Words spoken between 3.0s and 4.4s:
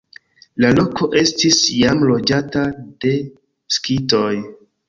de skitoj.